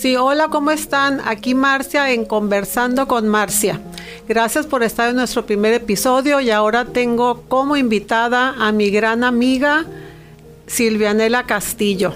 [0.00, 1.20] Sí, hola, ¿cómo están?
[1.26, 3.82] Aquí Marcia en Conversando con Marcia.
[4.26, 9.24] Gracias por estar en nuestro primer episodio y ahora tengo como invitada a mi gran
[9.24, 9.84] amiga
[10.66, 12.14] Silvianela Castillo.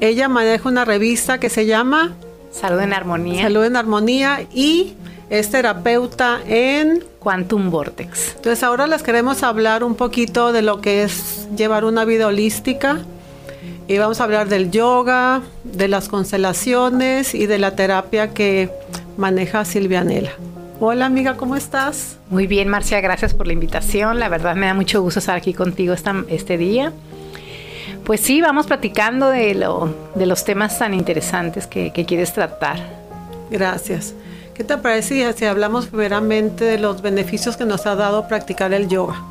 [0.00, 2.12] Ella maneja una revista que se llama
[2.52, 3.44] Salud en Armonía.
[3.44, 4.92] Salud en Armonía y
[5.30, 8.34] es terapeuta en Quantum Vortex.
[8.36, 12.98] Entonces ahora les queremos hablar un poquito de lo que es llevar una vida holística
[13.86, 18.70] y vamos a hablar del yoga, de las constelaciones y de la terapia que
[19.16, 20.30] maneja Silvianela.
[20.80, 22.18] Hola amiga, ¿cómo estás?
[22.30, 24.18] Muy bien, Marcia, gracias por la invitación.
[24.18, 26.92] La verdad me da mucho gusto estar aquí contigo esta, este día.
[28.04, 32.78] Pues sí, vamos platicando de, lo, de los temas tan interesantes que, que quieres tratar.
[33.50, 34.14] Gracias.
[34.54, 38.88] ¿Qué te parece si hablamos primeramente de los beneficios que nos ha dado practicar el
[38.88, 39.22] yoga?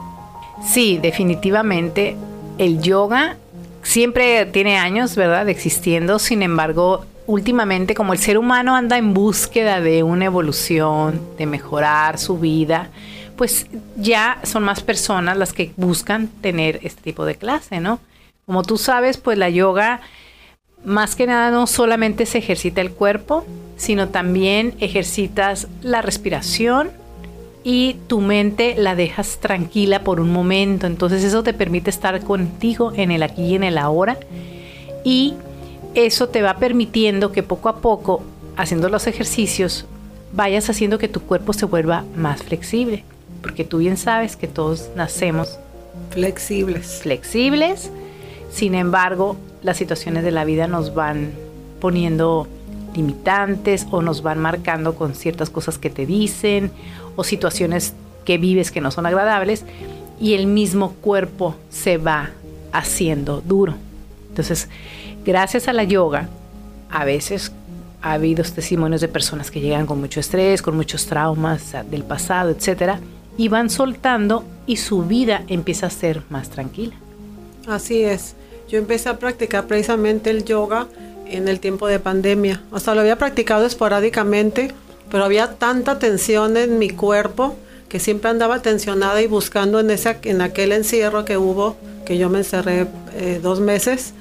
[0.65, 2.15] Sí, definitivamente
[2.57, 3.37] el yoga
[3.83, 6.17] siempre tiene años, ¿verdad?, existiendo.
[6.17, 12.17] Sin embargo, últimamente, como el ser humano anda en búsqueda de una evolución, de mejorar
[12.17, 12.89] su vida,
[13.35, 17.99] pues ya son más personas las que buscan tener este tipo de clase, ¿no?
[18.45, 20.01] Como tú sabes, pues la yoga
[20.83, 23.45] más que nada no solamente se ejercita el cuerpo,
[23.77, 26.91] sino también ejercitas la respiración,
[27.63, 30.85] y tu mente la dejas tranquila por un momento.
[30.85, 34.17] Entonces eso te permite estar contigo en el aquí y en el ahora.
[35.03, 35.35] Y
[35.95, 38.21] eso te va permitiendo que poco a poco,
[38.57, 39.85] haciendo los ejercicios,
[40.33, 43.03] vayas haciendo que tu cuerpo se vuelva más flexible.
[43.41, 45.57] Porque tú bien sabes que todos nacemos
[46.11, 46.99] flexibles.
[47.01, 47.91] Flexibles.
[48.51, 51.31] Sin embargo, las situaciones de la vida nos van
[51.79, 52.47] poniendo
[52.95, 56.71] limitantes o nos van marcando con ciertas cosas que te dicen
[57.15, 57.93] o situaciones
[58.25, 59.65] que vives que no son agradables
[60.19, 62.31] y el mismo cuerpo se va
[62.71, 63.75] haciendo duro.
[64.29, 64.69] Entonces,
[65.25, 66.29] gracias a la yoga,
[66.89, 67.51] a veces
[68.01, 72.49] ha habido testimonios de personas que llegan con mucho estrés, con muchos traumas del pasado,
[72.49, 72.99] etcétera,
[73.37, 76.95] y van soltando y su vida empieza a ser más tranquila.
[77.67, 78.35] Así es.
[78.69, 80.87] Yo empecé a practicar precisamente el yoga
[81.27, 82.61] en el tiempo de pandemia.
[82.71, 84.71] Hasta lo había practicado esporádicamente,
[85.11, 87.55] pero había tanta tensión en mi cuerpo
[87.89, 91.75] que siempre andaba tensionada y buscando en, ese, en aquel encierro que hubo,
[92.05, 94.13] que yo me encerré eh, dos meses.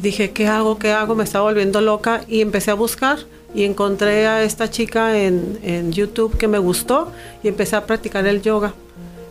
[0.00, 0.78] Dije, ¿qué hago?
[0.78, 1.14] ¿Qué hago?
[1.14, 3.18] Me estaba volviendo loca y empecé a buscar
[3.54, 7.12] y encontré a esta chica en YouTube que me gustó
[7.42, 8.74] y empecé a practicar el yoga.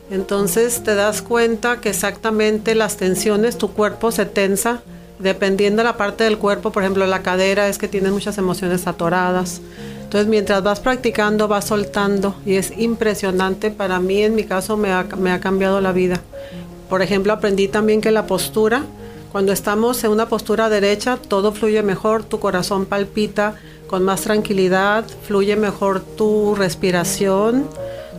[0.10, 4.84] Entonces te das cuenta que exactamente las tensiones, tu cuerpo se tensa
[5.24, 8.86] dependiendo de la parte del cuerpo, por ejemplo, la cadera es que tiene muchas emociones
[8.86, 9.62] atoradas.
[10.04, 13.72] Entonces, mientras vas practicando, vas soltando y es impresionante.
[13.72, 16.22] Para mí, en mi caso, me ha, me ha cambiado la vida.
[16.90, 18.84] Por ejemplo, aprendí también que la postura,
[19.32, 23.56] cuando estamos en una postura derecha, todo fluye mejor, tu corazón palpita
[23.88, 27.68] con más tranquilidad, fluye mejor tu respiración,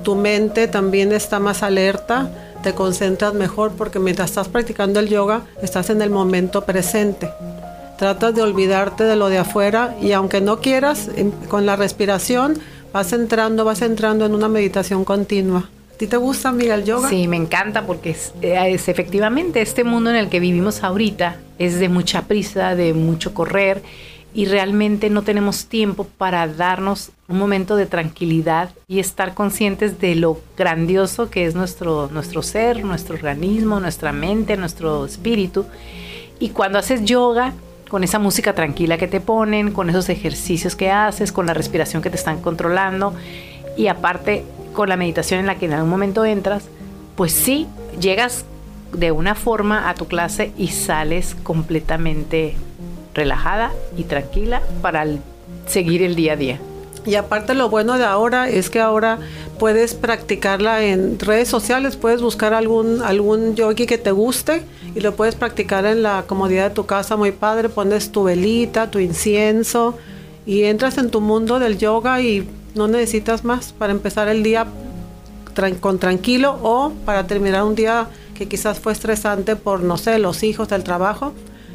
[0.03, 2.31] tu mente también está más alerta
[2.65, 7.29] te concentras mejor porque mientras estás practicando el yoga estás en el momento presente.
[7.99, 11.11] Tratas de olvidarte de lo de afuera y aunque no quieras,
[11.49, 12.59] con la respiración
[12.91, 15.69] vas entrando, vas entrando en una meditación continua.
[15.95, 17.11] ¿A ti te gusta, amiga, el yoga?
[17.11, 21.79] Sí, me encanta porque es, es, efectivamente este mundo en el que vivimos ahorita es
[21.79, 23.83] de mucha prisa, de mucho correr
[24.35, 30.17] y realmente no tenemos tiempo para darnos un momento de tranquilidad y estar conscientes de
[30.17, 35.67] lo grandioso que es nuestro, nuestro ser, nuestro organismo, nuestra mente, nuestro espíritu.
[36.41, 37.53] Y cuando haces yoga,
[37.89, 42.03] con esa música tranquila que te ponen, con esos ejercicios que haces, con la respiración
[42.03, 43.15] que te están controlando
[43.77, 46.65] y aparte con la meditación en la que en algún momento entras,
[47.15, 47.69] pues sí,
[48.01, 48.47] llegas
[48.93, 52.57] de una forma a tu clase y sales completamente
[53.15, 55.07] relajada y tranquila para
[55.67, 56.61] seguir el día a día.
[57.07, 59.19] Y aparte lo bueno de ahora es que ahora
[59.59, 64.63] puedes practicarla en redes sociales, puedes buscar algún algún yogi que te guste
[64.95, 68.91] y lo puedes practicar en la comodidad de tu casa, muy padre, pones tu velita,
[68.91, 69.99] tu incienso
[70.47, 74.67] y entras en tu mundo del yoga y no necesitas más para empezar el día
[75.81, 80.43] con tranquilo o para terminar un día que quizás fue estresante por no sé, los
[80.43, 81.33] hijos, el trabajo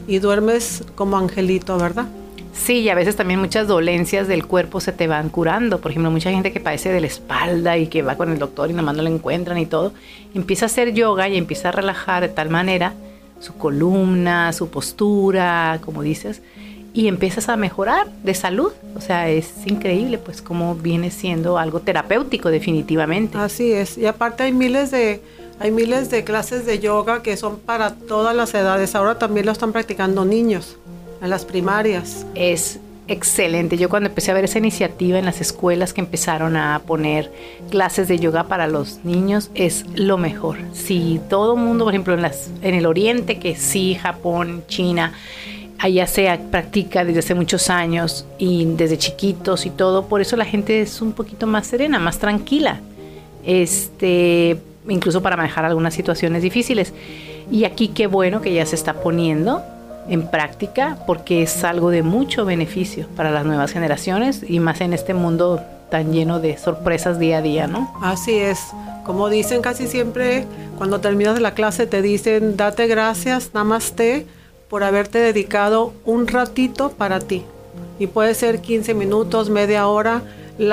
[0.10, 2.08] y duermes como angelito, ¿verdad?
[2.52, 5.80] Sí, y a veces también muchas dolencias del cuerpo se te van curando.
[5.80, 8.70] Por ejemplo, mucha gente que padece de la espalda y que va con el doctor
[8.70, 9.94] y nada más no lo encuentran y todo,
[10.34, 12.94] empieza a hacer yoga y empieza a relajar de tal manera
[13.40, 16.42] su columna, su postura, como dices,
[16.92, 18.72] y empiezas a mejorar de salud.
[18.96, 23.38] O sea, es increíble pues cómo viene siendo algo terapéutico definitivamente.
[23.38, 25.22] Así es, y aparte hay miles de
[25.60, 28.96] hay miles de clases de yoga que son para todas las edades.
[28.96, 30.78] Ahora también lo están practicando niños
[31.22, 32.26] en las primarias.
[32.34, 32.80] Es
[33.10, 33.78] excelente.
[33.78, 37.32] Yo cuando empecé a ver esa iniciativa en las escuelas que empezaron a poner
[37.70, 40.58] clases de yoga para los niños, es lo mejor.
[40.72, 45.14] Si todo el mundo, por ejemplo, en, las, en el oriente, que sí, Japón, China,
[45.78, 50.46] allá se practica desde hace muchos años y desde chiquitos y todo, por eso la
[50.46, 52.80] gente es un poquito más serena, más tranquila.
[53.44, 54.58] Este,
[54.88, 56.94] incluso para manejar algunas situaciones difíciles.
[57.52, 59.62] Y aquí qué bueno que ya se está poniendo
[60.08, 64.94] en práctica porque es algo de mucho beneficio para las nuevas generaciones y más en
[64.94, 67.94] este mundo tan lleno de sorpresas día a día, ¿no?
[68.02, 68.68] Así es.
[69.06, 70.46] Como dicen casi siempre,
[70.78, 74.28] cuando terminas la clase te dicen, date gracias, namaste,
[74.70, 77.44] por haberte dedicado un ratito para ti.
[77.98, 80.22] Y puede ser 15 minutos, media hora,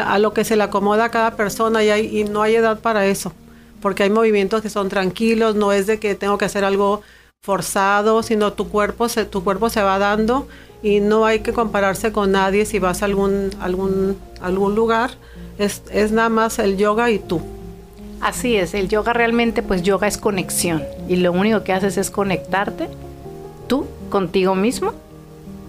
[0.04, 3.06] a lo que se le acomoda a cada persona y, y no hay edad para
[3.06, 3.32] eso.
[3.80, 7.02] Porque hay movimientos que son tranquilos, no es de que tengo que hacer algo
[7.42, 10.48] forzado, sino tu cuerpo se, tu cuerpo se va dando
[10.82, 15.12] y no hay que compararse con nadie si vas a algún, algún, algún lugar.
[15.58, 17.40] Es, es nada más el yoga y tú.
[18.20, 22.10] Así es, el yoga realmente, pues yoga es conexión y lo único que haces es
[22.10, 22.88] conectarte
[23.68, 24.94] tú contigo mismo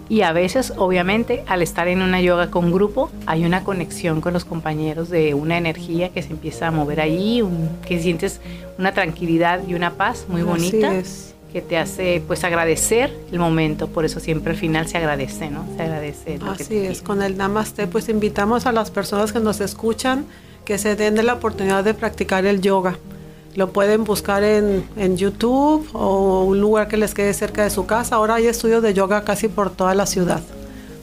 [0.09, 4.33] y a veces, obviamente, al estar en una yoga con grupo, hay una conexión con
[4.33, 7.43] los compañeros de una energía que se empieza a mover ahí,
[7.85, 8.39] que sientes
[8.77, 10.95] una tranquilidad y una paz muy bonita.
[10.95, 15.49] es que te hace pues agradecer el momento, por eso siempre al final se agradece,
[15.49, 15.65] ¿no?
[15.77, 16.39] Se agradece.
[16.45, 20.25] Así es, con el Namaste pues invitamos a las personas que nos escuchan
[20.65, 22.97] que se den la oportunidad de practicar el yoga.
[23.57, 27.87] Lo pueden buscar en, en YouTube o un lugar que les quede cerca de su
[27.87, 28.17] casa.
[28.17, 30.41] Ahora hay estudios de yoga casi por toda la ciudad.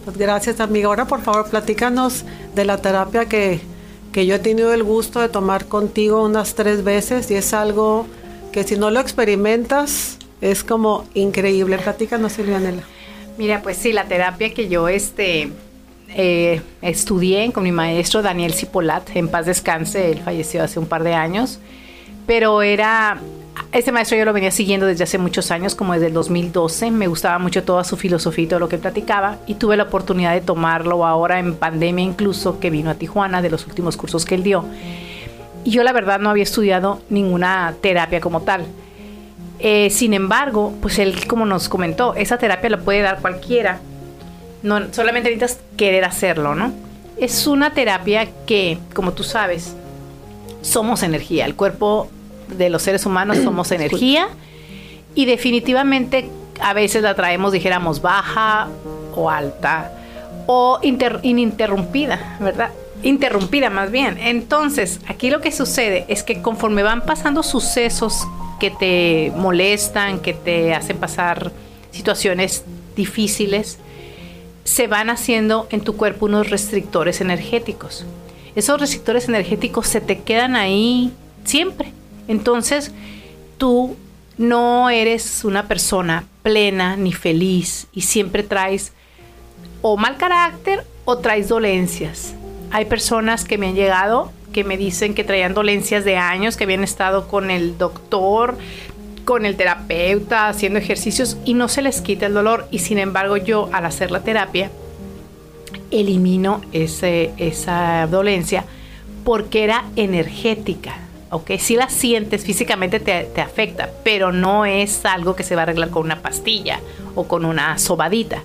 [0.04, 0.86] Pues gracias amiga.
[0.86, 2.24] Ahora por favor platícanos
[2.54, 3.60] de la terapia que,
[4.12, 8.06] que yo he tenido el gusto de tomar contigo unas tres veces y es algo
[8.52, 11.76] que si no lo experimentas es como increíble.
[11.78, 12.82] Platícanos, Silvianela.
[13.36, 15.50] Mira, pues sí, la terapia que yo este,
[16.10, 21.02] eh, estudié con mi maestro Daniel Cipolat, en paz descanse, él falleció hace un par
[21.02, 21.58] de años,
[22.26, 23.18] pero era,
[23.72, 27.06] este maestro yo lo venía siguiendo desde hace muchos años, como desde el 2012, me
[27.06, 30.40] gustaba mucho toda su filosofía y todo lo que platicaba, y tuve la oportunidad de
[30.40, 34.42] tomarlo ahora en pandemia incluso, que vino a Tijuana, de los últimos cursos que él
[34.42, 34.64] dio.
[35.64, 38.66] Y yo la verdad no había estudiado ninguna terapia como tal
[39.58, 43.78] eh, sin embargo, pues él, como nos comentó, esa terapia la puede dar cualquiera.
[44.62, 46.72] No, solamente necesitas querer hacerlo, ¿no?
[47.16, 49.76] Es una terapia que, como tú sabes,
[50.64, 51.44] somos energía.
[51.44, 52.08] El cuerpo
[52.48, 54.28] de los seres humanos somos energía
[55.14, 56.28] y definitivamente
[56.60, 58.68] a veces la traemos, dijéramos, baja
[59.14, 59.92] o alta
[60.46, 62.70] o ininterrumpida, ¿verdad?
[63.02, 64.18] Interrumpida más bien.
[64.18, 68.26] Entonces, aquí lo que sucede es que conforme van pasando sucesos
[68.60, 71.52] que te molestan, que te hacen pasar
[71.90, 72.64] situaciones
[72.96, 73.78] difíciles,
[74.64, 78.04] se van haciendo en tu cuerpo unos restrictores energéticos.
[78.56, 81.12] Esos restrictores energéticos se te quedan ahí
[81.44, 81.92] siempre.
[82.28, 82.92] Entonces,
[83.58, 83.96] tú
[84.38, 88.92] no eres una persona plena ni feliz y siempre traes
[89.82, 92.34] o mal carácter o traes dolencias.
[92.70, 96.64] Hay personas que me han llegado que me dicen que traían dolencias de años, que
[96.64, 98.56] habían estado con el doctor,
[99.24, 102.66] con el terapeuta, haciendo ejercicios y no se les quita el dolor.
[102.70, 104.70] Y sin embargo yo al hacer la terapia
[106.00, 108.64] elimino ese, esa dolencia
[109.24, 110.96] porque era energética.
[111.30, 111.52] ¿ok?
[111.58, 115.64] Si la sientes físicamente te, te, afecta, pero no es algo que se va a
[115.64, 116.80] arreglar con una pastilla
[117.14, 118.42] o con una sobadita.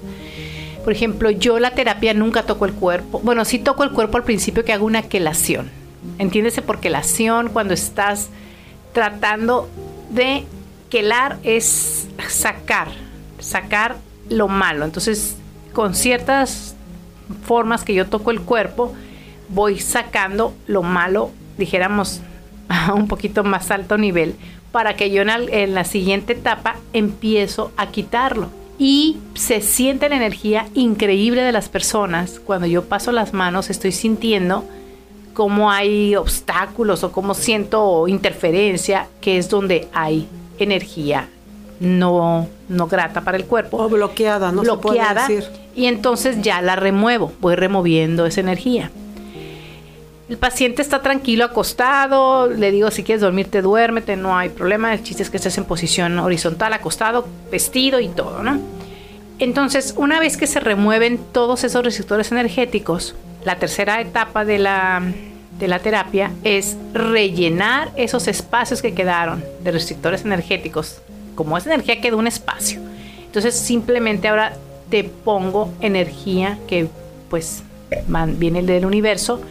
[0.83, 3.19] Por ejemplo, yo la terapia nunca toco el cuerpo.
[3.23, 5.69] Bueno, sí toco el cuerpo al principio que hago una quelación.
[6.17, 8.29] Entiéndese por quelación cuando estás
[8.93, 9.69] tratando
[10.09, 10.45] de
[10.89, 12.87] quelar es sacar,
[13.39, 13.97] sacar
[14.29, 14.85] lo malo.
[14.85, 15.35] Entonces,
[15.73, 16.75] con ciertas
[17.43, 18.93] formas que yo toco el cuerpo,
[19.49, 22.21] voy sacando lo malo, dijéramos,
[22.69, 24.35] a un poquito más alto nivel,
[24.71, 28.49] para que yo en la siguiente etapa empiezo a quitarlo.
[28.77, 32.39] Y se siente la energía increíble de las personas.
[32.39, 34.63] Cuando yo paso las manos, estoy sintiendo
[35.33, 41.27] cómo hay obstáculos o cómo siento interferencia, que es donde hay energía
[41.79, 43.77] no, no grata para el cuerpo.
[43.77, 45.59] O bloqueada, no bloqueada, se puede decir.
[45.79, 48.91] Y entonces ya la remuevo, voy removiendo esa energía.
[50.27, 54.93] El paciente está tranquilo acostado, le digo si quieres dormirte, duérmete, no hay problema.
[54.93, 58.59] El chiste es que estés en posición horizontal, acostado, vestido y todo, ¿no?
[59.39, 65.01] Entonces, una vez que se remueven todos esos receptores energéticos, la tercera etapa de la,
[65.59, 70.99] de la terapia es rellenar esos espacios que quedaron de restrictores energéticos.
[71.35, 72.81] Como esa energía queda un espacio.
[73.27, 74.57] Entonces simplemente ahora
[74.89, 76.87] te pongo energía que
[77.29, 77.63] pues
[78.37, 79.41] viene del universo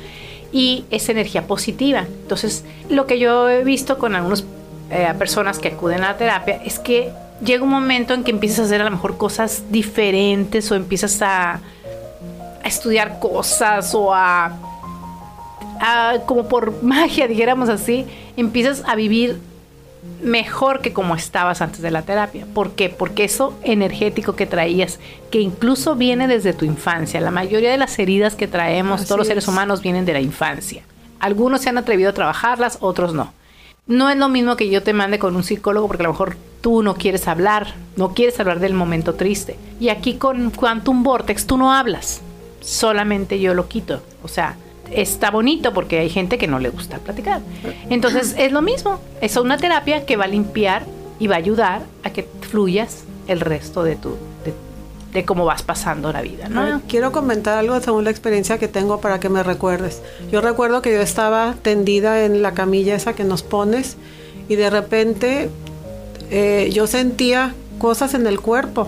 [0.52, 2.00] y es energía positiva.
[2.22, 4.44] Entonces, lo que yo he visto con algunas
[4.90, 7.10] eh, personas que acuden a la terapia es que
[7.44, 11.20] llega un momento en que empiezas a hacer a lo mejor cosas diferentes o empiezas
[11.22, 14.56] a, a estudiar cosas o a,
[15.80, 19.40] a, como por magia, dijéramos así, empiezas a vivir
[20.22, 22.46] mejor que como estabas antes de la terapia.
[22.54, 22.88] ¿Por qué?
[22.88, 24.98] Porque eso energético que traías,
[25.30, 29.28] que incluso viene desde tu infancia, la mayoría de las heridas que traemos, todos los
[29.28, 30.82] seres humanos, vienen de la infancia.
[31.20, 33.32] Algunos se han atrevido a trabajarlas, otros no.
[33.86, 36.36] No es lo mismo que yo te mande con un psicólogo porque a lo mejor
[36.60, 39.56] tú no quieres hablar, no quieres hablar del momento triste.
[39.80, 42.20] Y aquí con Quantum Vortex tú no hablas,
[42.60, 44.02] solamente yo lo quito.
[44.22, 44.56] O sea,
[44.92, 47.40] está bonito porque hay gente que no le gusta platicar.
[47.90, 50.84] Entonces es lo mismo, es una terapia que va a limpiar
[51.18, 54.16] y va a ayudar a que fluyas el resto de tu
[55.12, 56.80] de, cómo vas pasando la vida, ¿no?
[56.86, 60.00] Quiero comentar algo según la experiencia que tengo para que me recuerdes.
[60.30, 63.96] Yo recuerdo que yo estaba tendida en la camilla esa que nos pones
[64.48, 65.50] y de repente
[66.30, 68.86] eh, yo sentía cosas en el cuerpo.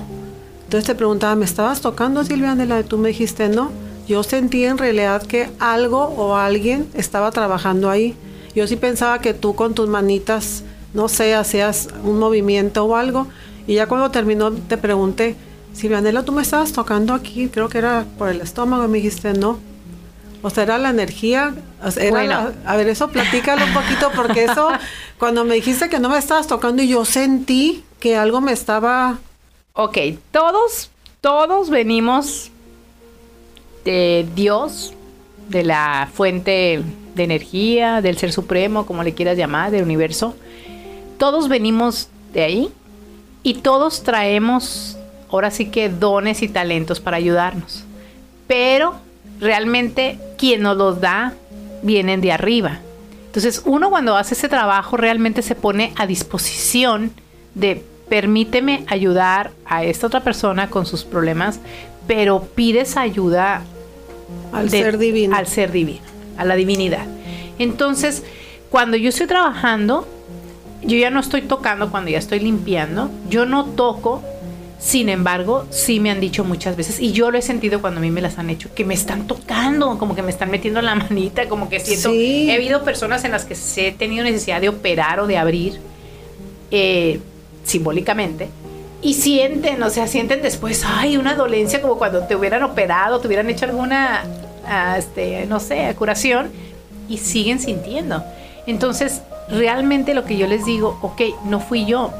[0.64, 2.54] Entonces te preguntaba, ¿me estabas tocando, Silvia?
[2.54, 7.30] De la tú me dijiste no yo sentí en realidad que algo o alguien estaba
[7.30, 8.16] trabajando ahí.
[8.56, 10.64] Yo sí pensaba que tú con tus manitas,
[10.94, 13.28] no sé, hacías un movimiento o algo.
[13.68, 15.36] Y ya cuando terminó te pregunté,
[15.74, 19.32] Silvianela, tú me estabas tocando aquí, creo que era por el estómago, y me dijiste
[19.32, 19.60] no.
[20.42, 21.54] O sea, era la energía.
[21.80, 24.70] a ver, eso platícalo un poquito, porque eso,
[25.20, 29.18] cuando me dijiste que no me estabas tocando y yo sentí que algo me estaba.
[29.74, 29.98] Ok,
[30.32, 30.90] todos,
[31.20, 32.50] todos venimos
[33.84, 34.94] de Dios,
[35.48, 36.82] de la fuente
[37.14, 40.34] de energía, del ser supremo, como le quieras llamar, del universo.
[41.18, 42.68] Todos venimos de ahí
[43.42, 44.96] y todos traemos
[45.30, 47.84] ahora sí que dones y talentos para ayudarnos.
[48.46, 48.94] Pero
[49.40, 51.34] realmente quien nos los da
[51.82, 52.80] vienen de arriba.
[53.26, 57.12] Entonces uno cuando hace ese trabajo realmente se pone a disposición
[57.54, 61.60] de permíteme ayudar a esta otra persona con sus problemas,
[62.10, 63.62] pero pides ayuda
[64.52, 65.36] al ser divino.
[65.36, 66.00] Al ser divino,
[66.36, 67.06] a la divinidad.
[67.60, 68.24] Entonces,
[68.68, 70.08] cuando yo estoy trabajando,
[70.82, 74.24] yo ya no estoy tocando cuando ya estoy limpiando, yo no toco,
[74.80, 78.02] sin embargo, sí me han dicho muchas veces, y yo lo he sentido cuando a
[78.02, 80.94] mí me las han hecho, que me están tocando, como que me están metiendo la
[80.96, 82.10] manita, como que siento.
[82.12, 85.78] He habido personas en las que se he tenido necesidad de operar o de abrir
[86.72, 87.20] eh,
[87.62, 88.48] simbólicamente
[89.02, 93.26] y sienten, o sea, sienten después, ay, una dolencia como cuando te hubieran operado, te
[93.26, 94.24] hubieran hecho alguna,
[94.66, 96.50] ah, este, no sé, curación,
[97.08, 98.22] y siguen sintiendo.
[98.66, 102.12] Entonces, realmente lo que yo les digo, ok, no fui yo,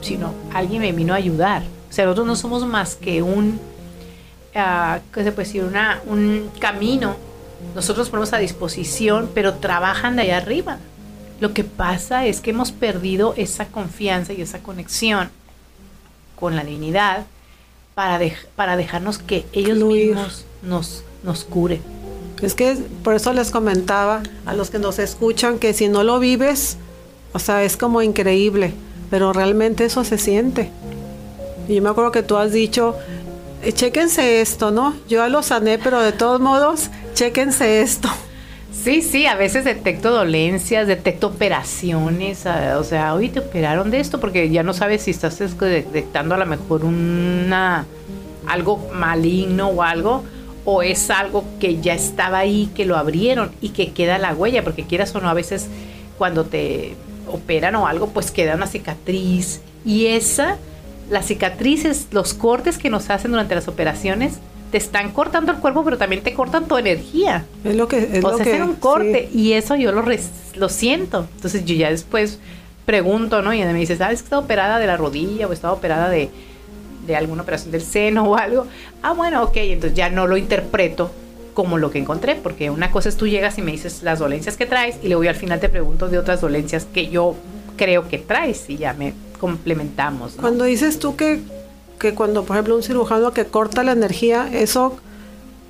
[0.00, 1.62] sino alguien me vino a ayudar.
[1.88, 3.60] O sea, nosotros no somos más que un,
[4.54, 5.64] uh, ¿qué se puede decir?
[5.64, 7.16] Una, un camino.
[7.74, 10.78] Nosotros ponemos a disposición, pero trabajan de allá arriba.
[11.40, 15.30] Lo que pasa es que hemos perdido esa confianza y esa conexión
[16.38, 17.26] con la divinidad
[17.94, 18.20] para,
[18.56, 21.82] para dejarnos que ellos mismos nos, nos curen.
[22.42, 26.20] Es que por eso les comentaba a los que nos escuchan que si no lo
[26.20, 26.76] vives,
[27.32, 28.72] o sea, es como increíble,
[29.10, 30.70] pero realmente eso se siente.
[31.68, 32.94] Y yo me acuerdo que tú has dicho,
[33.62, 34.94] eh, chéquense esto, ¿no?
[35.08, 38.08] Yo ya lo sané, pero de todos modos, chéquense esto.
[38.72, 44.20] Sí, sí, a veces detecto dolencias, detecto operaciones, o sea, hoy te operaron de esto
[44.20, 47.86] porque ya no sabes si estás detectando a lo mejor una
[48.46, 50.24] algo maligno o algo
[50.64, 54.62] o es algo que ya estaba ahí, que lo abrieron y que queda la huella,
[54.62, 55.68] porque quieras o no, a veces
[56.18, 56.94] cuando te
[57.26, 60.58] operan o algo, pues queda una cicatriz y esa,
[61.08, 65.84] las cicatrices, los cortes que nos hacen durante las operaciones, te están cortando el cuerpo,
[65.84, 67.46] pero también te cortan tu energía.
[67.64, 70.04] Es lo que es o lo sea, que, un corte y eso yo lo,
[70.54, 71.26] lo siento.
[71.36, 72.38] Entonces yo ya después
[72.84, 73.52] pregunto, ¿no?
[73.52, 76.30] Y me dice, ¿sabes que está operada de la rodilla o está operada de,
[77.06, 78.66] de alguna operación del seno o algo?
[79.02, 81.10] Ah, bueno, ok, entonces ya no lo interpreto
[81.54, 84.56] como lo que encontré, porque una cosa es tú llegas y me dices las dolencias
[84.56, 87.34] que traes y luego yo al final te pregunto de otras dolencias que yo
[87.76, 90.34] creo que traes y ya me complementamos.
[90.40, 91.40] Cuando dices tú que
[91.98, 94.96] que cuando, por ejemplo, un cirujano que corta la energía, eso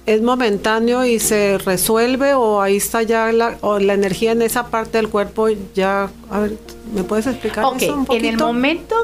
[0.06, 4.68] es momentáneo y se resuelve o ahí está ya la, o la energía en esa
[4.68, 6.56] parte del cuerpo ya, a ver,
[6.94, 8.26] ¿me puedes explicar eso un poquito?
[8.26, 8.96] En el momento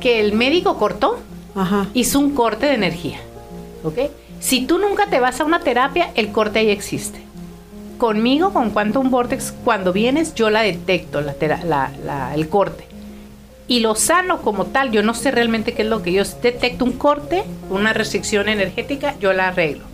[0.00, 1.18] que el médico cortó,
[1.94, 3.20] hizo un corte de energía,
[3.84, 3.98] ¿ok?
[4.40, 7.20] Si tú nunca te vas a una terapia, el corte ahí existe.
[7.98, 12.91] Conmigo, con Quantum Vortex, cuando vienes, yo la detecto, la, el corte
[13.72, 16.84] y lo sano como tal, yo no sé realmente qué es lo que yo detecto
[16.84, 19.84] un corte, una restricción energética, yo la arreglo.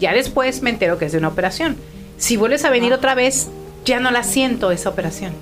[0.00, 1.78] Ya después me entero que es de una operación.
[2.18, 2.96] Si vuelves a venir Ah.
[2.96, 3.48] otra vez,
[3.86, 5.32] ya no la siento esa operación,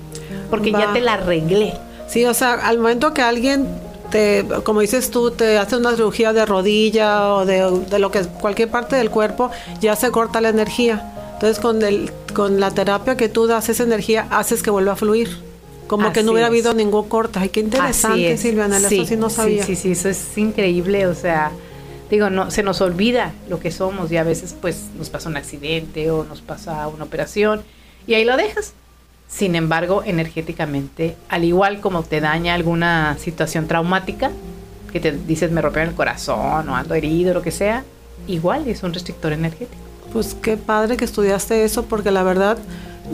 [0.49, 1.73] porque ya te la arreglé.
[2.07, 3.67] Sí, o sea, al momento que alguien
[4.09, 8.21] te, como dices tú, te hace una cirugía de rodilla o de, de lo que
[8.21, 9.51] cualquier parte del cuerpo,
[9.81, 11.11] ya se corta la energía.
[11.33, 14.95] Entonces con el, con la terapia que tú das esa energía, haces que vuelva a
[14.95, 15.48] fluir.
[15.89, 16.51] Como que no Así hubiera es.
[16.51, 17.39] habido ningún corte.
[17.39, 18.39] Ay, qué Así interesante, es.
[18.39, 19.65] Silvia, Anel, eso sí no sabía.
[19.65, 21.51] Sí, sí, sí, eso es increíble, o sea,
[22.11, 25.35] digo, no se nos olvida lo que somos y a veces pues nos pasa un
[25.37, 27.63] accidente o nos pasa una operación
[28.07, 28.73] y ahí lo dejas.
[29.27, 34.31] Sin embargo, energéticamente, al igual como te daña alguna situación traumática,
[34.91, 37.83] que te dices me rompieron el corazón o ando herido, lo que sea,
[38.27, 39.81] igual es un restrictor energético.
[40.13, 42.57] Pues qué padre que estudiaste eso, porque la verdad,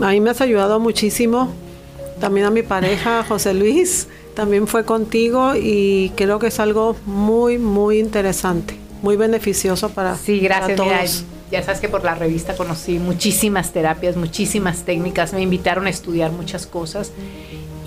[0.02, 1.54] a mí me has ayudado muchísimo.
[2.20, 7.58] También a mi pareja, José Luis, también fue contigo y creo que es algo muy,
[7.58, 10.78] muy interesante, muy beneficioso para, Sí, gracias.
[10.78, 11.26] para Mira, todos.
[11.52, 16.32] ya sabes que por la revista conocí muchísimas terapias, muchísimas técnicas, me invitaron a estudiar
[16.32, 17.12] muchas cosas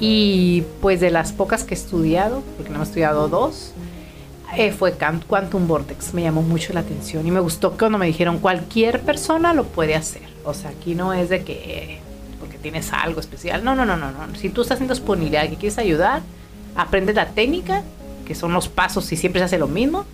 [0.01, 3.73] y pues de las pocas que he estudiado, porque no he estudiado dos,
[4.57, 8.39] eh, fue Quantum Vortex, me llamó mucho la atención y me gustó cuando me dijeron
[8.39, 12.01] cualquier persona lo puede hacer, o sea, aquí no es de que
[12.59, 15.79] tienes algo especial, no, no, no, no, no, si tú estás en disponibilidad y quieres
[15.79, 16.23] ayudar,
[16.77, 17.83] aprende la técnica,
[18.27, 20.05] que son los pasos y siempre se hace lo mismo,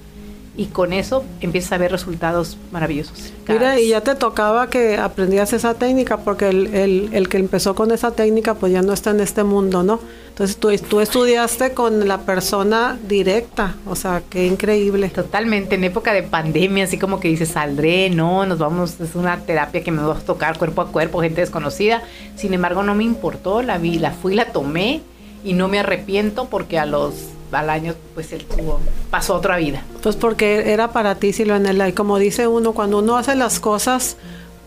[0.57, 3.33] y con eso empiezas a ver resultados maravillosos.
[3.49, 7.75] Mira, y ya te tocaba que aprendías esa técnica, porque el, el- el que empezó
[7.75, 9.99] con esa técnica, pues ya no está en este mundo, ¿no?
[10.29, 15.09] Entonces tú, tú estudiaste con la persona directa, o sea, qué increíble.
[15.09, 19.39] Totalmente, en época de pandemia, así como que dices, saldré, no, nos vamos, es una
[19.41, 22.03] terapia que me va a tocar cuerpo a cuerpo, gente desconocida.
[22.37, 25.03] Sin embargo, no me importó, la vi, la fui, la tomé
[25.45, 27.15] y no me arrepiento porque a los,
[27.61, 28.81] al año, pues él tuvo,
[29.11, 29.83] pasó otra vida.
[30.03, 31.89] Pues porque era para ti, Silvanela.
[31.89, 34.17] Y como dice uno, cuando uno hace las cosas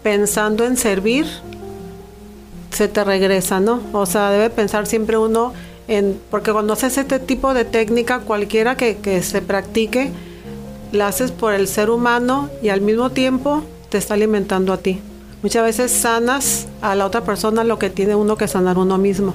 [0.03, 1.25] pensando en servir,
[2.71, 3.81] se te regresa, ¿no?
[3.93, 5.53] O sea, debe pensar siempre uno
[5.87, 6.19] en...
[6.29, 10.11] Porque cuando haces este tipo de técnica, cualquiera que, que se practique,
[10.91, 15.01] la haces por el ser humano y al mismo tiempo te está alimentando a ti.
[15.43, 19.33] Muchas veces sanas a la otra persona lo que tiene uno que sanar uno mismo.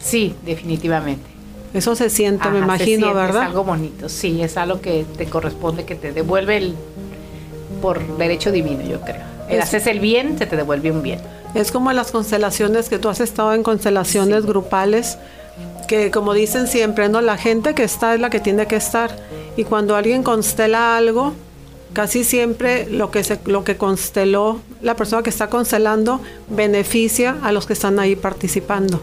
[0.00, 1.29] Sí, definitivamente.
[1.72, 3.42] Eso se siente, me Ajá, imagino, siente, ¿verdad?
[3.42, 6.74] Es algo bonito, sí, es algo que te corresponde, que te devuelve el,
[7.80, 9.22] por derecho divino, yo creo.
[9.48, 11.20] El Es- haces el bien, se te devuelve un bien.
[11.54, 14.48] Es como las constelaciones que tú has estado en constelaciones Sí.
[14.48, 15.18] grupales,
[15.88, 17.20] que como dicen siempre, ¿no?
[17.20, 19.16] La gente que está es la que tiene que estar.
[19.56, 21.32] Y cuando alguien constela algo,
[21.92, 27.50] casi siempre lo que, se, lo que consteló la persona que está constelando beneficia a
[27.50, 29.00] los que están ahí participando.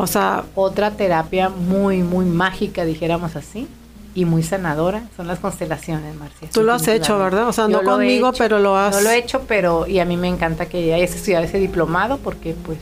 [0.00, 3.66] O sea, Otra terapia muy, muy mágica, dijéramos así,
[4.14, 6.48] y muy sanadora, son las constelaciones, Marcia.
[6.52, 7.48] Tú lo has hecho, ¿verdad?
[7.48, 8.38] O sea, no Yo he conmigo, hecho.
[8.38, 11.14] pero lo has- No lo he hecho, pero y a mí me encanta que hayas
[11.14, 12.78] estudiado ese diplomado porque pues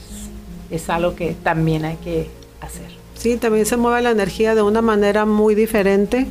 [0.70, 2.86] es algo que también hay que hacer.
[3.14, 6.26] Sí, también se mueve la energía de una manera muy diferente,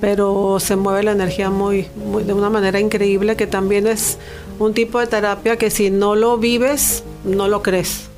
[0.00, 4.18] pero se mueve la energía muy, muy- de una manera increíble, que también es
[4.58, 8.08] un tipo de terapia que si no lo vives, no lo crees.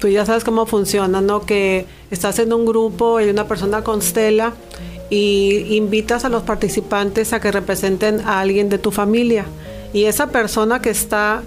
[0.00, 1.42] Tú ya sabes cómo funciona, ¿no?
[1.44, 4.54] Que estás en un grupo y una persona constela
[5.10, 9.44] y invitas a los participantes a que representen a alguien de tu familia.
[9.92, 11.42] Y esa persona que está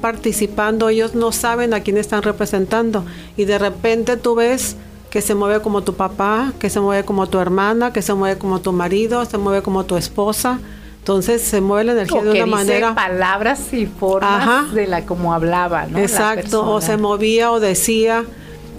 [0.00, 3.04] participando, ellos no saben a quién están representando.
[3.36, 4.76] Y de repente tú ves
[5.10, 8.38] que se mueve como tu papá, que se mueve como tu hermana, que se mueve
[8.38, 10.60] como tu marido, se mueve como tu esposa.
[10.98, 12.94] Entonces se mueve la energía O de que una dice manera...
[12.94, 14.66] palabras y formas Ajá.
[14.74, 15.98] de la como hablaba, ¿no?
[15.98, 18.24] Exacto, o se movía o decía.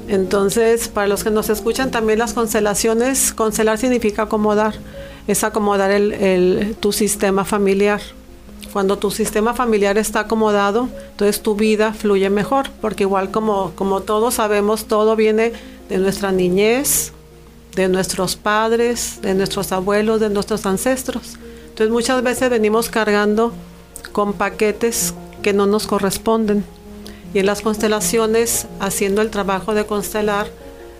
[0.08, 4.75] Entonces, para los que nos escuchan, también las constelaciones, constelar significa acomodar,
[5.27, 8.01] es acomodar el, el- tu sistema familiar.
[8.73, 14.01] Cuando tu sistema familiar está acomodado, entonces tu vida fluye mejor, porque igual como, como
[14.01, 15.53] todos sabemos, todo viene
[15.89, 17.12] de nuestra niñez,
[17.75, 21.38] de nuestros padres, de nuestros abuelos, de nuestros ancestros.
[21.80, 23.54] Entonces muchas veces venimos cargando
[24.12, 26.65] con paquetes que no nos corresponden.
[27.34, 30.48] Y en las constelaciones, haciendo el trabajo de constelar,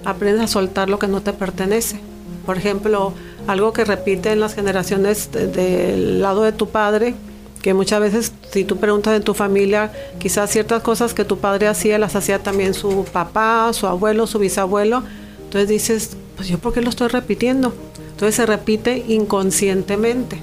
[0.06, 2.00] aprendes a soltar lo que no te pertenece.
[2.46, 3.12] Por ejemplo,
[3.46, 7.13] algo que repite en las generaciones de- del lado de tu padre,
[7.62, 11.68] que muchas veces si tú preguntas en tu familia, quizás ciertas cosas que tu padre
[11.68, 15.04] hacía, las hacía también su papá, su abuelo, su bisabuelo.
[15.44, 17.74] Entonces dices, pues yo por qué lo estoy repitiendo.
[18.12, 20.42] Entonces se repite inconscientemente.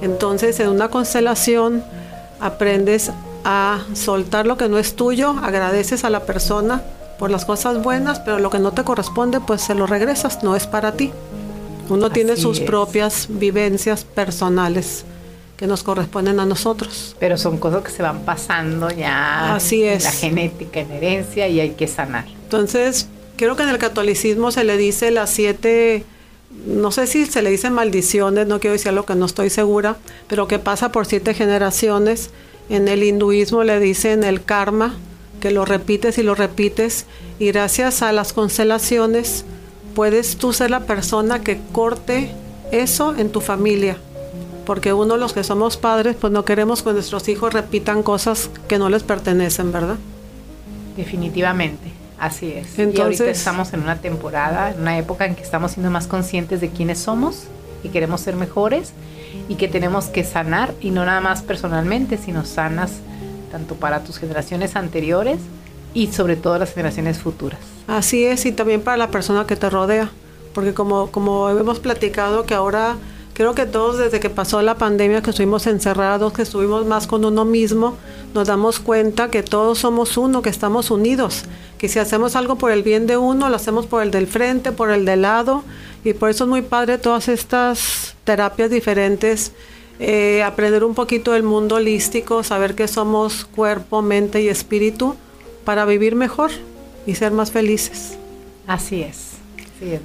[0.00, 1.82] Entonces, en una constelación
[2.40, 3.10] aprendes
[3.44, 6.82] a soltar lo que no es tuyo, agradeces a la persona
[7.18, 10.56] por las cosas buenas, pero lo que no te corresponde, pues se lo regresas, no
[10.56, 11.12] es para ti.
[11.88, 12.64] Uno tiene sus es.
[12.64, 15.04] propias vivencias personales
[15.56, 17.14] que nos corresponden a nosotros.
[17.18, 19.54] Pero son cosas que se van pasando ya.
[19.54, 20.04] Así es.
[20.04, 22.24] La genética, en herencia y hay que sanar.
[22.44, 26.06] Entonces, creo que en el catolicismo se le dice las siete,
[26.66, 29.96] no sé si se le dice maldiciones, no quiero decir lo que no estoy segura,
[30.28, 32.30] pero que pasa por siete generaciones.
[32.68, 34.94] En el hinduismo le dicen el karma,
[35.40, 37.06] que lo repites y lo repites,
[37.38, 39.44] y gracias a las constelaciones
[39.94, 42.32] puedes tú ser la persona que corte
[42.72, 43.96] eso en tu familia.
[44.66, 48.78] Porque uno, los que somos padres, pues no queremos que nuestros hijos repitan cosas que
[48.78, 49.96] no les pertenecen, ¿verdad?
[50.96, 52.78] Definitivamente, así es.
[52.78, 56.06] Entonces, y ahorita estamos en una temporada, en una época en que estamos siendo más
[56.06, 57.44] conscientes de quiénes somos
[57.82, 58.92] y queremos ser mejores
[59.48, 62.92] y que tenemos que sanar, y no nada más personalmente, sino sanas
[63.50, 65.38] tanto para tus generaciones anteriores
[65.94, 67.58] y sobre todo las generaciones futuras.
[67.88, 70.10] Así es, y también para la persona que te rodea,
[70.54, 72.96] porque como, como hemos platicado que ahora
[73.40, 77.24] creo que todos desde que pasó la pandemia, que estuvimos encerrados, que estuvimos más con
[77.24, 77.96] uno mismo,
[78.34, 81.44] nos damos cuenta que todos somos uno, que estamos unidos,
[81.78, 84.72] que si hacemos algo por el bien de uno, lo hacemos por el del frente,
[84.72, 85.64] por el del lado,
[86.04, 89.52] y por eso es muy padre todas estas terapias diferentes
[90.00, 95.16] eh, aprender un poquito del mundo holístico, saber que somos cuerpo, mente y espíritu
[95.64, 96.50] para vivir mejor
[97.06, 98.18] y ser más felices.
[98.66, 99.30] Así es.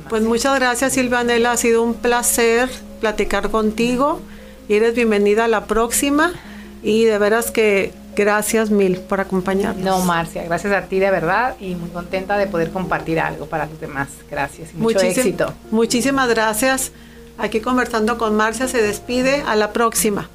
[0.08, 2.70] pues muchas gracias Silvanela, ha sido un placer
[3.06, 4.20] platicar contigo
[4.68, 6.34] y eres bienvenida a la próxima
[6.82, 9.86] y de veras que gracias mil por acompañarnos.
[9.86, 13.68] No, Marcia, gracias a ti de verdad y muy contenta de poder compartir algo para
[13.68, 14.08] los demás.
[14.32, 15.54] Gracias y mucho éxito.
[15.70, 16.94] Muchísimas gracias.
[17.38, 19.44] Aquí conversando con Marcia se despide.
[19.46, 20.28] A la próxima.